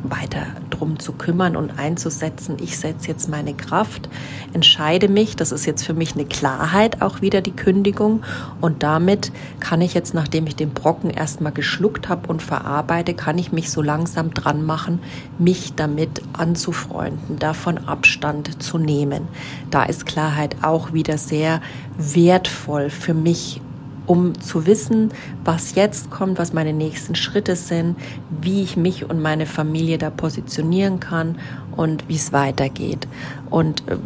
[0.04, 2.56] weiter drum zu kümmern und einzusetzen.
[2.61, 4.08] Ich setze jetzt meine Kraft,
[4.52, 5.37] entscheide mich.
[5.37, 8.22] Das ist jetzt für mich eine Klarheit, auch wieder die Kündigung.
[8.61, 13.38] Und damit kann ich jetzt, nachdem ich den Brocken erstmal geschluckt habe und verarbeite, kann
[13.38, 15.00] ich mich so langsam dran machen,
[15.38, 19.28] mich damit anzufreunden, davon Abstand zu nehmen.
[19.70, 21.61] Da ist Klarheit auch wieder sehr
[21.96, 23.61] wertvoll für mich
[24.06, 25.10] um zu wissen,
[25.44, 27.96] was jetzt kommt, was meine nächsten Schritte sind,
[28.40, 31.38] wie ich mich und meine Familie da positionieren kann
[31.76, 33.06] und wie es weitergeht.
[33.50, 33.96] Und äh,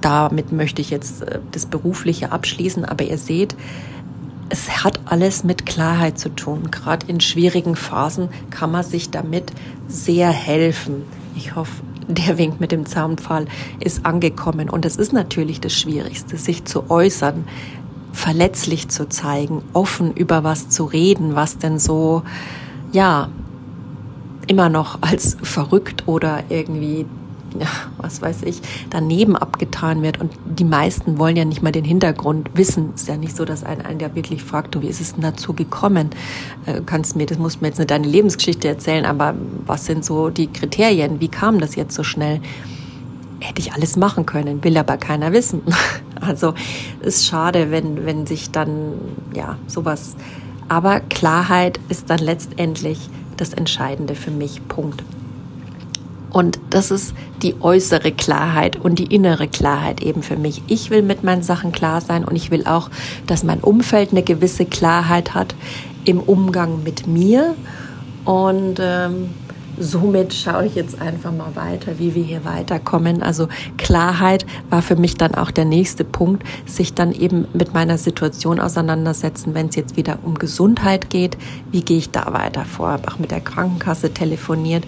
[0.00, 3.56] damit möchte ich jetzt äh, das Berufliche abschließen, aber ihr seht,
[4.48, 6.70] es hat alles mit Klarheit zu tun.
[6.70, 9.50] Gerade in schwierigen Phasen kann man sich damit
[9.88, 11.04] sehr helfen.
[11.34, 13.46] Ich hoffe, der Wink mit dem Zaunpfahl
[13.80, 14.68] ist angekommen.
[14.68, 17.44] Und es ist natürlich das Schwierigste, sich zu äußern,
[18.12, 22.22] verletzlich zu zeigen, offen über was zu reden, was denn so,
[22.92, 23.28] ja,
[24.46, 27.06] immer noch als verrückt oder irgendwie
[27.58, 27.66] ja,
[27.98, 30.20] was weiß ich, daneben abgetan wird.
[30.20, 32.94] Und die meisten wollen ja nicht mal den Hintergrund wissen.
[32.94, 35.22] Ist ja nicht so, dass ein einen ja wirklich fragt, du, wie ist es denn
[35.22, 36.10] dazu gekommen?
[36.66, 39.34] Äh, kannst mir, das musst mir jetzt nicht deine Lebensgeschichte erzählen, aber
[39.66, 41.20] was sind so die Kriterien?
[41.20, 42.40] Wie kam das jetzt so schnell?
[43.42, 45.62] Hätte ich alles machen können, will aber keiner wissen.
[46.20, 46.54] Also
[47.00, 48.92] ist schade, wenn, wenn sich dann,
[49.34, 50.14] ja, sowas.
[50.68, 54.66] Aber Klarheit ist dann letztendlich das Entscheidende für mich.
[54.68, 55.02] Punkt.
[56.30, 60.62] Und das ist die äußere Klarheit und die innere Klarheit eben für mich.
[60.68, 62.88] Ich will mit meinen Sachen klar sein und ich will auch,
[63.26, 65.56] dass mein Umfeld eine gewisse Klarheit hat
[66.04, 67.54] im Umgang mit mir.
[68.24, 69.30] Und ähm,
[69.82, 73.22] somit schaue ich jetzt einfach mal weiter, wie wir hier weiterkommen.
[73.22, 77.98] Also Klarheit war für mich dann auch der nächste Punkt, sich dann eben mit meiner
[77.98, 81.36] Situation auseinandersetzen, wenn es jetzt wieder um Gesundheit geht.
[81.70, 82.88] Wie gehe ich da weiter vor?
[82.88, 84.84] Habe auch mit der Krankenkasse telefoniert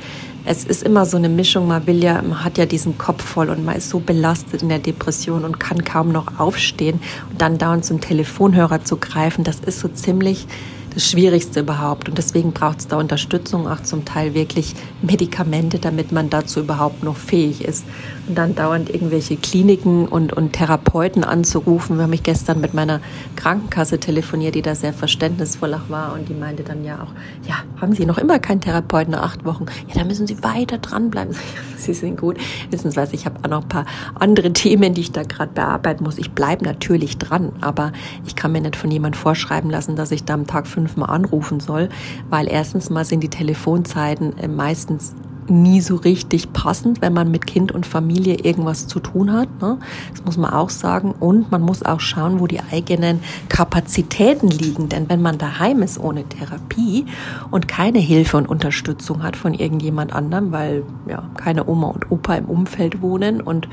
[0.47, 1.69] es ist immer so eine Mischung.
[1.69, 4.69] Man will ja, man hat ja diesen Kopf voll und man ist so belastet in
[4.69, 9.45] der Depression und kann kaum noch aufstehen und dann dauernd zum Telefonhörer zu greifen.
[9.45, 10.47] Das ist so ziemlich
[10.95, 12.09] das Schwierigste überhaupt.
[12.09, 17.03] Und deswegen braucht es da Unterstützung, auch zum Teil wirklich Medikamente, damit man dazu überhaupt
[17.03, 17.85] noch fähig ist.
[18.27, 21.97] Und dann dauernd irgendwelche Kliniken und, und Therapeuten anzurufen.
[21.97, 23.01] Wir haben mich gestern mit meiner
[23.37, 26.15] Krankenkasse telefoniert, die da sehr verständnisvoll auch war.
[26.15, 27.13] Und die meinte dann ja auch,
[27.47, 29.67] ja, haben Sie noch immer keinen Therapeuten nach acht Wochen?
[29.89, 31.35] Ja, da müssen Sie weiter dranbleiben.
[31.77, 32.39] Sie sind gut.
[32.71, 35.53] Wissen Sie was, ich habe auch noch ein paar andere Themen, die ich da gerade
[35.53, 36.17] bearbeiten muss.
[36.17, 37.93] Ich bleibe natürlich dran, aber
[38.27, 41.61] ich kann mir nicht von jemandem vorschreiben lassen, dass ich da am Tag fünfmal anrufen
[41.61, 41.91] soll,
[42.31, 45.15] weil erstens mal sind die Telefonzeiten äh, meistens
[45.51, 49.49] nie so richtig passend, wenn man mit Kind und Familie irgendwas zu tun hat.
[49.61, 49.79] Ne?
[50.13, 51.15] Das muss man auch sagen.
[51.19, 54.89] Und man muss auch schauen, wo die eigenen Kapazitäten liegen.
[54.89, 57.07] Denn wenn man daheim ist ohne Therapie
[57.51, 62.35] und keine Hilfe und Unterstützung hat von irgendjemand anderem, weil ja keine Oma und Opa
[62.35, 63.69] im Umfeld wohnen und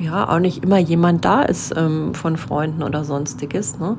[0.00, 3.96] ja auch nicht immer jemand da ist ähm, von Freunden oder sonstiges, ne?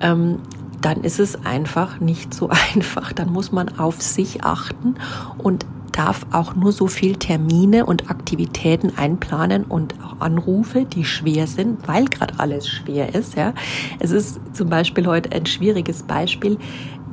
[0.00, 0.38] ähm,
[0.80, 3.12] dann ist es einfach nicht so einfach.
[3.12, 4.96] Dann muss man auf sich achten
[5.38, 11.46] und darf auch nur so viel Termine und Aktivitäten einplanen und auch Anrufe, die schwer
[11.46, 13.36] sind, weil gerade alles schwer ist.
[13.36, 13.54] Ja,
[13.98, 16.58] es ist zum Beispiel heute ein schwieriges Beispiel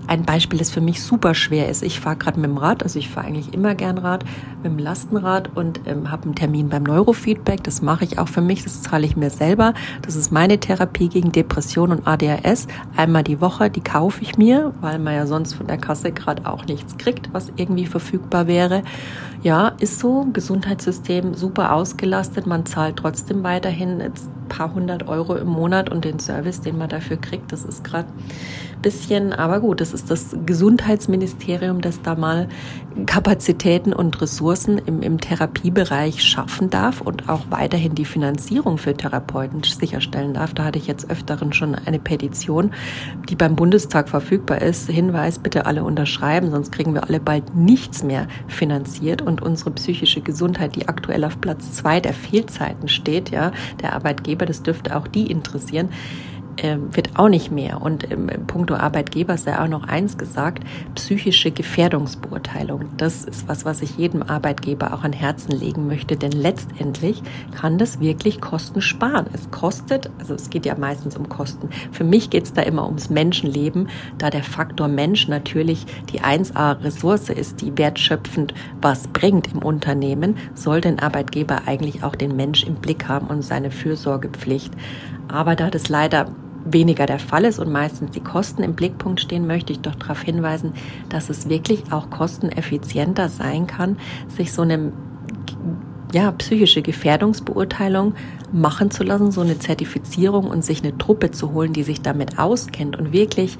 [0.07, 1.83] ein Beispiel, das für mich super schwer ist.
[1.83, 4.23] Ich fahre gerade mit dem Rad, also ich fahre eigentlich immer gern Rad,
[4.63, 7.63] mit dem Lastenrad und ähm, habe einen Termin beim Neurofeedback.
[7.63, 9.73] Das mache ich auch für mich, das zahle ich mir selber.
[10.01, 12.67] Das ist meine Therapie gegen Depression und ADHS.
[12.95, 16.45] Einmal die Woche, die kaufe ich mir, weil man ja sonst von der Kasse gerade
[16.49, 18.83] auch nichts kriegt, was irgendwie verfügbar wäre.
[19.43, 20.27] Ja, ist so.
[20.33, 22.47] Gesundheitssystem super ausgelastet.
[22.47, 24.13] Man zahlt trotzdem weiterhin ein
[24.47, 28.07] paar hundert Euro im Monat und den Service, den man dafür kriegt, das ist gerade
[28.81, 32.47] bisschen, aber gut, das ist das Gesundheitsministerium, das da mal
[33.05, 39.61] Kapazitäten und Ressourcen im, im Therapiebereich schaffen darf und auch weiterhin die Finanzierung für Therapeuten
[39.63, 40.53] sicherstellen darf.
[40.53, 42.71] Da hatte ich jetzt öfteren schon eine Petition,
[43.29, 44.89] die beim Bundestag verfügbar ist.
[44.89, 50.21] Hinweis, bitte alle unterschreiben, sonst kriegen wir alle bald nichts mehr finanziert und unsere psychische
[50.21, 55.07] Gesundheit, die aktuell auf Platz zwei der Fehlzeiten steht, ja, der Arbeitgeber, das dürfte auch
[55.07, 55.89] die interessieren
[56.57, 57.81] äh, wird auch nicht mehr.
[57.81, 60.63] Und im, im puncto Arbeitgeber sei auch noch eins gesagt,
[60.95, 62.85] psychische Gefährdungsbeurteilung.
[62.97, 67.21] Das ist was, was ich jedem Arbeitgeber auch an Herzen legen möchte, denn letztendlich
[67.55, 69.27] kann das wirklich Kosten sparen.
[69.33, 71.69] Es kostet, also es geht ja meistens um Kosten.
[71.91, 77.29] Für mich geht es da immer ums Menschenleben, da der Faktor Mensch natürlich die 1A-Ressource
[77.29, 82.75] ist, die wertschöpfend was bringt im Unternehmen, soll den Arbeitgeber eigentlich auch den Mensch im
[82.75, 84.73] Blick haben und seine Fürsorgepflicht.
[85.27, 86.31] Aber da das leider
[86.73, 90.21] weniger der Fall ist und meistens die Kosten im Blickpunkt stehen, möchte ich doch darauf
[90.21, 90.73] hinweisen,
[91.09, 94.91] dass es wirklich auch kosteneffizienter sein kann, sich so eine
[96.13, 98.13] ja, psychische Gefährdungsbeurteilung
[98.51, 102.39] machen zu lassen, so eine Zertifizierung und sich eine Truppe zu holen, die sich damit
[102.39, 103.57] auskennt und wirklich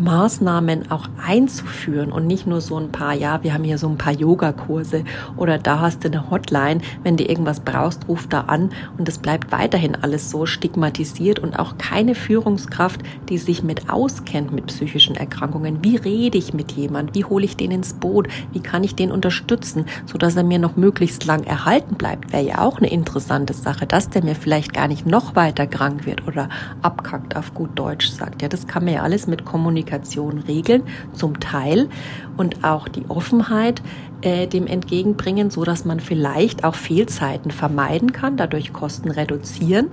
[0.00, 3.98] Maßnahmen auch einzuführen und nicht nur so ein paar, ja, wir haben hier so ein
[3.98, 5.04] paar Yogakurse
[5.36, 9.18] oder da hast du eine Hotline, wenn du irgendwas brauchst, ruf da an und es
[9.18, 15.16] bleibt weiterhin alles so stigmatisiert und auch keine Führungskraft, die sich mit auskennt mit psychischen
[15.16, 15.84] Erkrankungen.
[15.84, 17.14] Wie rede ich mit jemand?
[17.14, 18.28] Wie hole ich den ins Boot?
[18.52, 22.32] Wie kann ich den unterstützen, so dass er mir noch möglichst lang erhalten bleibt?
[22.32, 26.06] Wäre ja auch eine interessante Sache, dass der mir vielleicht gar nicht noch weiter krank
[26.06, 26.48] wird oder
[26.82, 28.42] abkackt auf gut Deutsch sagt.
[28.42, 31.88] Ja, das kann man ja alles mit Kommunikation Kommunikation regeln, zum Teil,
[32.36, 33.82] und auch die Offenheit
[34.22, 39.88] äh, dem entgegenbringen, so dass man vielleicht auch Fehlzeiten vermeiden kann, dadurch Kosten reduzieren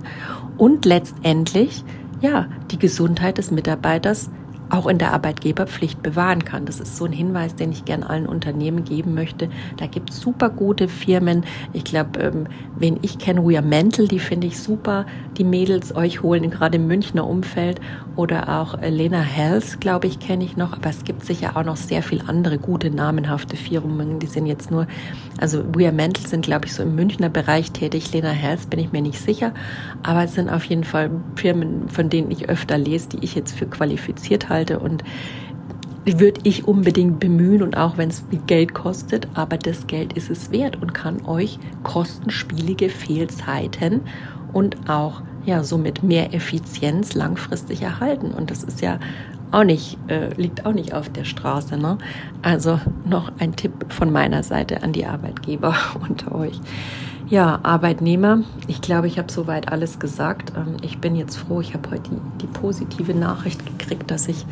[0.56, 1.84] und letztendlich
[2.20, 4.30] ja die Gesundheit des Mitarbeiters
[4.72, 6.64] auch in der Arbeitgeberpflicht bewahren kann.
[6.64, 9.50] Das ist so ein Hinweis, den ich gern allen Unternehmen geben möchte.
[9.76, 11.44] Da gibt es super gute Firmen.
[11.74, 15.04] Ich glaube, ähm, wen ich kenne, We Are Mental, die finde ich super.
[15.36, 17.82] Die Mädels euch holen, gerade im Münchner Umfeld.
[18.16, 20.72] Oder auch äh, Lena Health, glaube ich, kenne ich noch.
[20.72, 24.20] Aber es gibt sicher auch noch sehr viele andere gute, namenhafte Firmen.
[24.20, 24.86] Die sind jetzt nur,
[25.38, 28.10] also We Are Mental sind, glaube ich, so im Münchner Bereich tätig.
[28.12, 29.52] Lena Health bin ich mir nicht sicher.
[30.02, 33.52] Aber es sind auf jeden Fall Firmen, von denen ich öfter lese, die ich jetzt
[33.54, 35.04] für qualifiziert halte und
[36.04, 40.50] würde ich unbedingt bemühen und auch wenn es Geld kostet, aber das Geld ist es
[40.50, 44.00] wert und kann euch kostenspielige Fehlzeiten
[44.52, 48.98] und auch ja somit mehr Effizienz langfristig erhalten und das ist ja
[49.52, 51.76] auch nicht äh, liegt auch nicht auf der Straße.
[51.76, 51.98] Ne?
[52.40, 55.76] Also noch ein Tipp von meiner Seite an die Arbeitgeber
[56.08, 56.58] unter euch.
[57.32, 58.40] Ja, Arbeitnehmer.
[58.66, 60.52] Ich glaube, ich habe soweit alles gesagt.
[60.54, 61.62] Ähm, ich bin jetzt froh.
[61.62, 64.44] Ich habe heute die, die positive Nachricht gekriegt, dass ich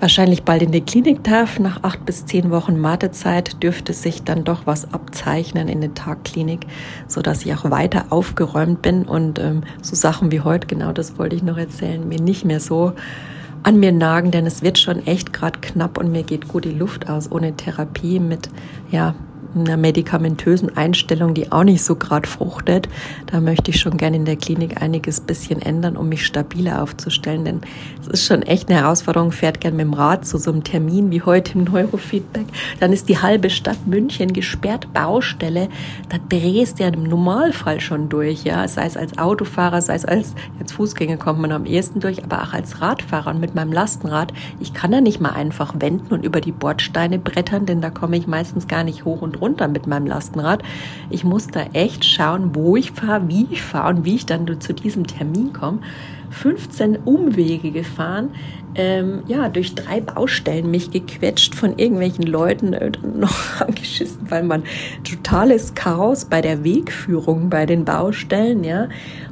[0.00, 1.58] wahrscheinlich bald in die Klinik darf.
[1.58, 6.66] Nach acht bis zehn Wochen Wartezeit dürfte sich dann doch was abzeichnen in der Tagklinik,
[7.08, 11.18] so dass ich auch weiter aufgeräumt bin und ähm, so Sachen wie heute, genau das
[11.18, 12.92] wollte ich noch erzählen, mir nicht mehr so
[13.62, 16.72] an mir nagen, denn es wird schon echt gerade knapp und mir geht gut die
[16.74, 18.50] Luft aus ohne Therapie mit
[18.90, 19.14] ja
[19.54, 22.88] einer medikamentösen Einstellung, die auch nicht so gerade fruchtet.
[23.26, 27.44] Da möchte ich schon gerne in der Klinik einiges bisschen ändern, um mich stabiler aufzustellen.
[27.44, 27.60] Denn
[28.00, 31.10] es ist schon echt eine Herausforderung, fährt gerne mit dem Rad zu so einem Termin
[31.10, 32.46] wie heute im Neurofeedback.
[32.78, 35.68] Dann ist die halbe Stadt München gesperrt, Baustelle.
[36.08, 38.66] Da drehst du ja im Normalfall schon durch, ja.
[38.68, 42.42] Sei es als Autofahrer, sei es als, als Fußgänger kommt man am ehesten durch, aber
[42.42, 44.32] auch als Radfahrer und mit meinem Lastenrad.
[44.60, 48.16] Ich kann da nicht mal einfach wenden und über die Bordsteine brettern, denn da komme
[48.16, 50.62] ich meistens gar nicht hoch und runter mit meinem Lastenrad.
[51.10, 54.60] Ich muss da echt schauen, wo ich fahre, wie ich fahre und wie ich dann
[54.60, 55.80] zu diesem Termin komme.
[56.30, 58.30] 15 Umwege gefahren,
[58.74, 64.62] ähm, ja, durch drei Baustellen mich gequetscht von irgendwelchen Leuten äh, noch angeschissen, weil man
[65.02, 68.88] totales Chaos bei der Wegführung bei den Baustellen, ja.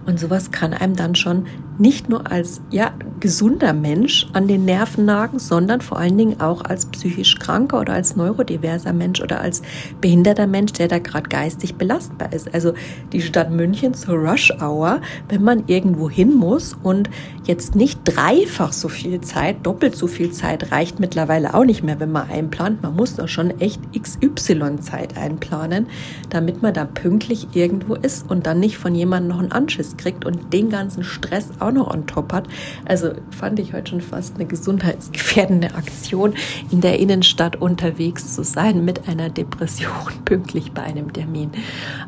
[0.07, 1.47] Und sowas kann einem dann schon
[1.79, 6.65] nicht nur als ja, gesunder Mensch an den Nerven nagen, sondern vor allen Dingen auch
[6.65, 9.63] als psychisch kranker oder als neurodiverser Mensch oder als
[10.01, 12.53] behinderter Mensch, der da gerade geistig belastbar ist.
[12.53, 12.75] Also
[13.13, 17.11] die Stadt München zur Rush Hour, wenn man irgendwo hin muss und
[17.45, 22.01] jetzt nicht dreifach so viel Zeit, doppelt so viel Zeit reicht mittlerweile auch nicht mehr,
[22.01, 22.83] wenn man einplant.
[22.83, 25.87] Man muss doch schon echt XY Zeit einplanen,
[26.29, 30.25] damit man da pünktlich irgendwo ist und dann nicht von jemandem noch einen Anschiss kriegt
[30.25, 32.49] und den ganzen Stress auch noch on top hat.
[32.85, 36.35] Also fand ich heute schon fast eine gesundheitsgefährdende Aktion,
[36.71, 39.91] in der Innenstadt unterwegs zu sein mit einer Depression
[40.25, 41.51] pünktlich bei einem Termin.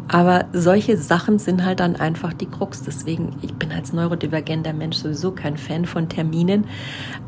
[0.08, 2.82] Aber solche Sachen sind halt dann einfach die Krux.
[2.82, 6.66] Deswegen, ich bin als neurodivergenter Mensch sowieso kein Fan von Terminen.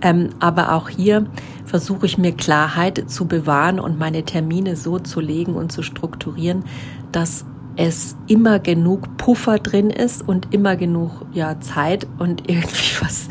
[0.01, 1.27] Ähm, aber auch hier
[1.65, 6.65] versuche ich mir Klarheit zu bewahren und meine Termine so zu legen und zu strukturieren,
[7.13, 7.45] dass
[7.77, 13.29] es immer genug Puffer drin ist und immer genug ja Zeit und irgendwie was.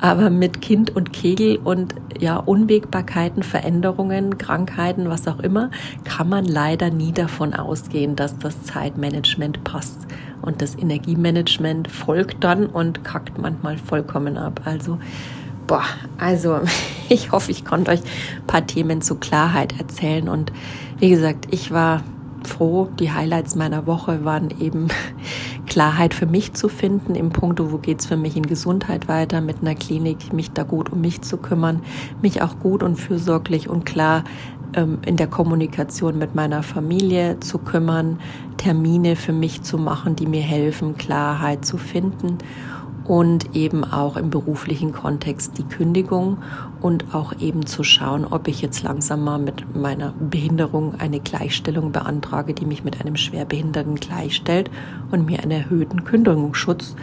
[0.00, 5.70] Aber mit Kind und Kegel und ja Unwägbarkeiten, Veränderungen, Krankheiten, was auch immer,
[6.04, 10.06] kann man leider nie davon ausgehen, dass das Zeitmanagement passt.
[10.40, 14.60] Und das Energiemanagement folgt dann und kackt manchmal vollkommen ab.
[14.64, 14.98] Also
[15.66, 15.84] boah,
[16.16, 16.60] also
[17.08, 20.28] ich hoffe, ich konnte euch ein paar Themen zu Klarheit erzählen.
[20.28, 20.52] Und
[20.98, 22.02] wie gesagt, ich war
[22.46, 22.88] froh.
[22.98, 24.88] Die Highlights meiner Woche waren eben
[25.66, 29.60] Klarheit für mich zu finden im Punkt, wo geht's für mich in Gesundheit weiter mit
[29.60, 31.82] einer Klinik, mich da gut um mich zu kümmern,
[32.22, 34.24] mich auch gut und fürsorglich und klar
[34.74, 38.20] ähm, in der Kommunikation mit meiner Familie zu kümmern,
[38.56, 42.38] Termine für mich zu machen, die mir helfen, Klarheit zu finden
[43.08, 46.38] und eben auch im beruflichen Kontext die Kündigung
[46.80, 51.90] und auch eben zu schauen, ob ich jetzt langsam mal mit meiner Behinderung eine Gleichstellung
[51.90, 54.70] beantrage, die mich mit einem Schwerbehinderten gleichstellt
[55.10, 56.94] und mir einen erhöhten Kündigungsschutz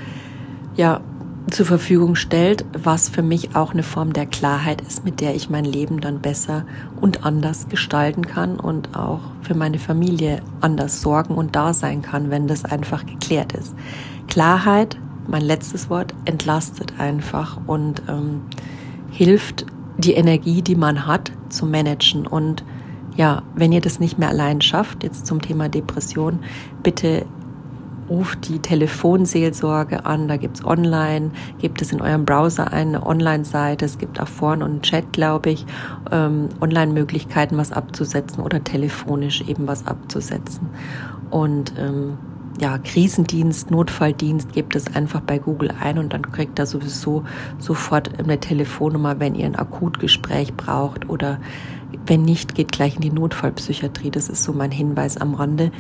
[0.75, 1.01] ja
[1.49, 5.49] zur Verfügung stellt, was für mich auch eine Form der Klarheit ist, mit der ich
[5.49, 6.65] mein Leben dann besser
[7.01, 12.31] und anders gestalten kann und auch für meine Familie anders sorgen und da sein kann,
[12.31, 13.75] wenn das einfach geklärt ist.
[14.27, 14.97] Klarheit
[15.27, 18.41] mein letztes Wort, entlastet einfach und ähm,
[19.11, 19.65] hilft,
[19.97, 22.27] die Energie, die man hat, zu managen.
[22.27, 22.63] Und
[23.15, 26.39] ja, wenn ihr das nicht mehr allein schafft, jetzt zum Thema Depression,
[26.83, 27.25] bitte
[28.09, 33.97] ruft die Telefonseelsorge an, da gibt's online, gibt es in eurem Browser eine Online-Seite, es
[33.97, 35.65] gibt auch vorne und Chat, glaube ich,
[36.11, 40.69] ähm, Online-Möglichkeiten, was abzusetzen oder telefonisch eben was abzusetzen.
[41.31, 42.17] Und ähm,
[42.59, 47.23] ja, Krisendienst, Notfalldienst, gebt es einfach bei Google ein und dann kriegt ihr sowieso
[47.59, 51.39] sofort eine Telefonnummer, wenn ihr ein Akutgespräch braucht oder
[52.07, 54.11] wenn nicht, geht gleich in die Notfallpsychiatrie.
[54.11, 55.71] Das ist so mein Hinweis am Rande.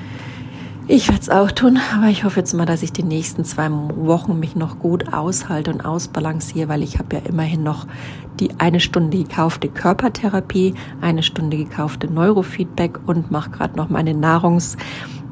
[0.87, 3.71] Ich werde es auch tun, aber ich hoffe jetzt mal, dass ich die nächsten zwei
[3.71, 7.87] Wochen mich noch gut aushalte und ausbalanciere, weil ich habe ja immerhin noch
[8.39, 14.77] die eine Stunde gekaufte Körpertherapie, eine Stunde gekaufte Neurofeedback und mache gerade noch meine Nahrungs,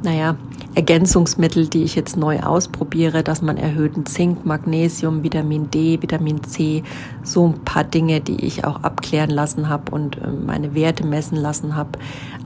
[0.03, 0.35] naja,
[0.75, 6.83] Ergänzungsmittel, die ich jetzt neu ausprobiere, dass man erhöhten Zink, Magnesium, Vitamin D, Vitamin C,
[7.23, 11.37] so ein paar Dinge, die ich auch abklären lassen habe und ähm, meine Werte messen
[11.37, 11.99] lassen habe,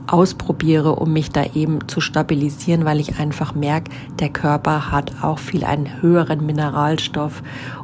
[0.06, 5.38] ausprobiere, um mich da eben zu stabilisieren, weil ich einfach merke, der Körper hat auch
[5.38, 7.42] viel einen höheren Mineralstoff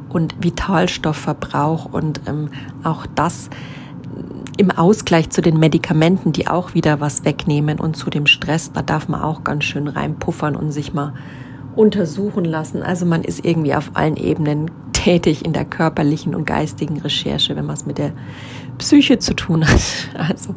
[0.09, 2.49] und Vitalstoffverbrauch und ähm,
[2.83, 3.49] auch das
[4.57, 8.81] im Ausgleich zu den Medikamenten, die auch wieder was wegnehmen und zu dem Stress, da
[8.81, 11.13] darf man auch ganz schön reinpuffern und sich mal
[11.75, 12.81] untersuchen lassen.
[12.81, 17.65] Also man ist irgendwie auf allen Ebenen tätig in der körperlichen und geistigen Recherche, wenn
[17.65, 18.13] man es mit der
[18.77, 19.81] Psyche zu tun hat.
[20.17, 20.55] Also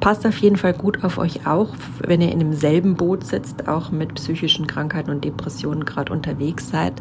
[0.00, 1.70] passt auf jeden Fall gut auf euch auch,
[2.06, 6.94] wenn ihr in demselben Boot sitzt, auch mit psychischen Krankheiten und Depressionen gerade unterwegs seid.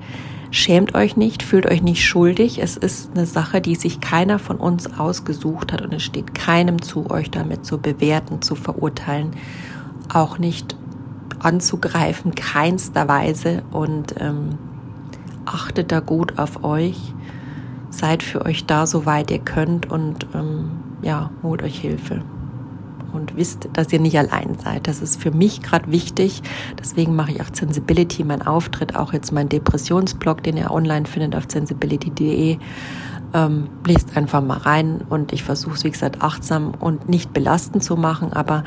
[0.53, 2.61] Schämt euch nicht, fühlt euch nicht schuldig.
[2.61, 6.81] Es ist eine Sache, die sich keiner von uns ausgesucht hat und es steht keinem
[6.81, 9.31] zu, euch damit zu bewerten, zu verurteilen,
[10.13, 10.75] auch nicht
[11.39, 13.63] anzugreifen, keinster Weise.
[13.71, 14.57] Und ähm,
[15.45, 17.13] achtet da gut auf euch,
[17.89, 19.89] seid für euch da, soweit ihr könnt.
[19.89, 20.71] Und ähm,
[21.01, 22.23] ja, holt euch Hilfe
[23.13, 24.87] und wisst, dass ihr nicht allein seid.
[24.87, 26.41] Das ist für mich gerade wichtig.
[26.79, 31.35] Deswegen mache ich auch Sensibility, mein Auftritt, auch jetzt mein Depressionsblog, den ihr online findet
[31.35, 32.57] auf sensibility.de.
[33.33, 37.83] Ähm, lest einfach mal rein und ich versuche es, wie gesagt, achtsam und nicht belastend
[37.83, 38.65] zu machen, aber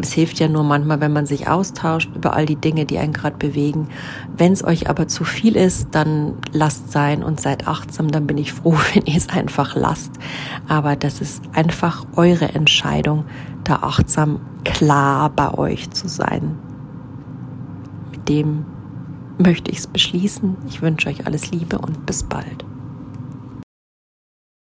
[0.00, 3.12] es hilft ja nur manchmal, wenn man sich austauscht über all die Dinge, die einen
[3.12, 3.88] gerade bewegen.
[4.36, 8.10] Wenn es euch aber zu viel ist, dann lasst sein und seid achtsam.
[8.10, 10.12] Dann bin ich froh, wenn ihr es einfach lasst.
[10.68, 13.24] Aber das ist einfach eure Entscheidung,
[13.64, 16.58] da achtsam klar bei euch zu sein.
[18.12, 18.64] Mit dem
[19.38, 20.56] möchte ich es beschließen.
[20.68, 22.64] Ich wünsche euch alles Liebe und bis bald.